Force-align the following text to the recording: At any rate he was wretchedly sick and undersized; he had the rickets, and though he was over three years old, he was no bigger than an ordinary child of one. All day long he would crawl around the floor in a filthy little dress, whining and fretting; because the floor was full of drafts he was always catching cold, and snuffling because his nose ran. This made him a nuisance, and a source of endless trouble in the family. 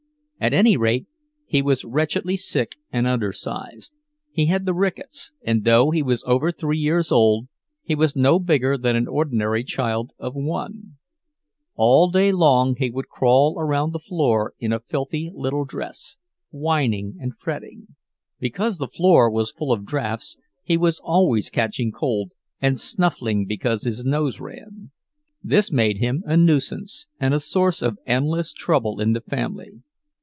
At 0.43 0.55
any 0.55 0.75
rate 0.75 1.05
he 1.45 1.61
was 1.61 1.85
wretchedly 1.85 2.35
sick 2.35 2.75
and 2.91 3.05
undersized; 3.05 3.95
he 4.31 4.47
had 4.47 4.65
the 4.65 4.73
rickets, 4.73 5.33
and 5.43 5.63
though 5.65 5.91
he 5.91 6.01
was 6.01 6.23
over 6.25 6.51
three 6.51 6.79
years 6.79 7.11
old, 7.11 7.47
he 7.83 7.93
was 7.93 8.15
no 8.15 8.39
bigger 8.39 8.75
than 8.75 8.95
an 8.95 9.07
ordinary 9.07 9.63
child 9.63 10.13
of 10.17 10.33
one. 10.33 10.97
All 11.75 12.09
day 12.09 12.31
long 12.31 12.75
he 12.75 12.89
would 12.89 13.07
crawl 13.07 13.55
around 13.59 13.93
the 13.93 13.99
floor 13.99 14.55
in 14.57 14.73
a 14.73 14.79
filthy 14.79 15.29
little 15.31 15.63
dress, 15.63 16.17
whining 16.49 17.17
and 17.19 17.37
fretting; 17.37 17.89
because 18.39 18.79
the 18.79 18.87
floor 18.87 19.29
was 19.29 19.51
full 19.51 19.71
of 19.71 19.85
drafts 19.85 20.37
he 20.63 20.75
was 20.75 20.99
always 21.03 21.51
catching 21.51 21.91
cold, 21.91 22.31
and 22.59 22.79
snuffling 22.79 23.45
because 23.45 23.83
his 23.83 24.03
nose 24.03 24.39
ran. 24.39 24.89
This 25.43 25.71
made 25.71 25.99
him 25.99 26.23
a 26.25 26.35
nuisance, 26.35 27.05
and 27.19 27.35
a 27.35 27.39
source 27.39 27.83
of 27.83 27.99
endless 28.07 28.53
trouble 28.53 28.99
in 28.99 29.13
the 29.13 29.21
family. 29.21 29.83